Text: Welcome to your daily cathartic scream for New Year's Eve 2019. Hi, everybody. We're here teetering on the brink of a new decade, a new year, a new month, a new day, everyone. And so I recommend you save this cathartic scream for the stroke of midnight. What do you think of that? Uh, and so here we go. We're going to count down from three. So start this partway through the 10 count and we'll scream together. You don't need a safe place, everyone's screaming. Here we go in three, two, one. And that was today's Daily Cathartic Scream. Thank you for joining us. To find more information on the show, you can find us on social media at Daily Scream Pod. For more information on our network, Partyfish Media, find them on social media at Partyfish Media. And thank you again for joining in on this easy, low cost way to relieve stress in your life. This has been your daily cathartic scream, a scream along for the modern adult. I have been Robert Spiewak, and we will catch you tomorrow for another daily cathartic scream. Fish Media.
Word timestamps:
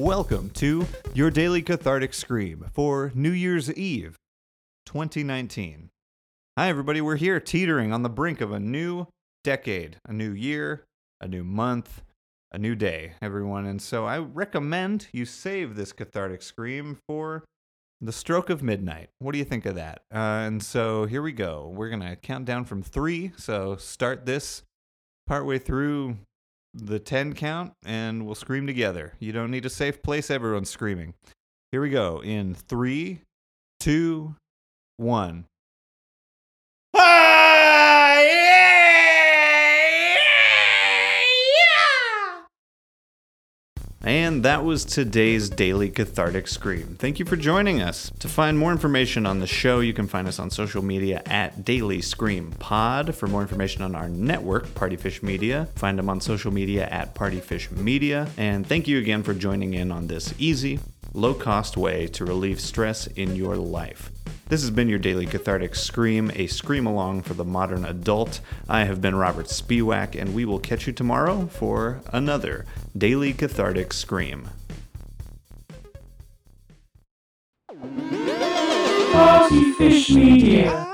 Welcome 0.00 0.48
to 0.54 0.86
your 1.12 1.30
daily 1.30 1.60
cathartic 1.60 2.14
scream 2.14 2.64
for 2.72 3.12
New 3.14 3.32
Year's 3.32 3.70
Eve 3.70 4.16
2019. 4.86 5.90
Hi, 6.56 6.68
everybody. 6.70 7.02
We're 7.02 7.16
here 7.16 7.38
teetering 7.38 7.92
on 7.92 8.02
the 8.02 8.08
brink 8.08 8.40
of 8.40 8.50
a 8.50 8.58
new 8.58 9.08
decade, 9.44 9.98
a 10.08 10.14
new 10.14 10.32
year, 10.32 10.86
a 11.20 11.28
new 11.28 11.44
month, 11.44 12.00
a 12.50 12.56
new 12.56 12.74
day, 12.74 13.12
everyone. 13.20 13.66
And 13.66 13.82
so 13.82 14.06
I 14.06 14.20
recommend 14.20 15.08
you 15.12 15.26
save 15.26 15.76
this 15.76 15.92
cathartic 15.92 16.40
scream 16.40 16.96
for 17.06 17.44
the 18.00 18.10
stroke 18.10 18.48
of 18.48 18.62
midnight. 18.62 19.10
What 19.18 19.32
do 19.32 19.38
you 19.38 19.44
think 19.44 19.66
of 19.66 19.74
that? 19.74 20.00
Uh, 20.10 20.48
and 20.48 20.62
so 20.62 21.04
here 21.04 21.20
we 21.20 21.32
go. 21.32 21.70
We're 21.76 21.90
going 21.90 22.00
to 22.00 22.16
count 22.16 22.46
down 22.46 22.64
from 22.64 22.82
three. 22.82 23.32
So 23.36 23.76
start 23.76 24.24
this 24.24 24.62
partway 25.26 25.58
through 25.58 26.16
the 26.74 26.98
10 26.98 27.34
count 27.34 27.72
and 27.84 28.24
we'll 28.24 28.34
scream 28.34 28.66
together. 28.66 29.14
You 29.18 29.32
don't 29.32 29.50
need 29.50 29.66
a 29.66 29.70
safe 29.70 30.02
place, 30.02 30.30
everyone's 30.30 30.70
screaming. 30.70 31.14
Here 31.72 31.80
we 31.80 31.90
go 31.90 32.22
in 32.22 32.54
three, 32.54 33.22
two, 33.78 34.34
one. 34.96 35.46
And 44.02 44.42
that 44.44 44.64
was 44.64 44.86
today's 44.86 45.50
Daily 45.50 45.90
Cathartic 45.90 46.48
Scream. 46.48 46.96
Thank 46.98 47.18
you 47.18 47.26
for 47.26 47.36
joining 47.36 47.82
us. 47.82 48.10
To 48.20 48.28
find 48.28 48.58
more 48.58 48.72
information 48.72 49.26
on 49.26 49.40
the 49.40 49.46
show, 49.46 49.80
you 49.80 49.92
can 49.92 50.06
find 50.06 50.26
us 50.26 50.38
on 50.38 50.48
social 50.48 50.82
media 50.82 51.22
at 51.26 51.66
Daily 51.66 52.00
Scream 52.00 52.50
Pod. 52.52 53.14
For 53.14 53.26
more 53.26 53.42
information 53.42 53.82
on 53.82 53.94
our 53.94 54.08
network, 54.08 54.68
Partyfish 54.68 55.22
Media, 55.22 55.68
find 55.76 55.98
them 55.98 56.08
on 56.08 56.22
social 56.22 56.50
media 56.50 56.88
at 56.88 57.14
Partyfish 57.14 57.70
Media. 57.72 58.26
And 58.38 58.66
thank 58.66 58.88
you 58.88 58.98
again 58.98 59.22
for 59.22 59.34
joining 59.34 59.74
in 59.74 59.92
on 59.92 60.06
this 60.06 60.32
easy, 60.38 60.80
low 61.12 61.34
cost 61.34 61.76
way 61.76 62.06
to 62.06 62.24
relieve 62.24 62.58
stress 62.58 63.06
in 63.06 63.36
your 63.36 63.56
life. 63.56 64.10
This 64.50 64.62
has 64.62 64.70
been 64.72 64.88
your 64.88 64.98
daily 64.98 65.26
cathartic 65.26 65.76
scream, 65.76 66.32
a 66.34 66.48
scream 66.48 66.84
along 66.84 67.22
for 67.22 67.34
the 67.34 67.44
modern 67.44 67.84
adult. 67.84 68.40
I 68.68 68.82
have 68.82 69.00
been 69.00 69.14
Robert 69.14 69.46
Spiewak, 69.46 70.20
and 70.20 70.34
we 70.34 70.44
will 70.44 70.58
catch 70.58 70.88
you 70.88 70.92
tomorrow 70.92 71.46
for 71.46 72.00
another 72.12 72.66
daily 72.98 73.32
cathartic 73.32 73.92
scream. 73.92 74.48
Fish 79.78 80.10
Media. 80.10 80.89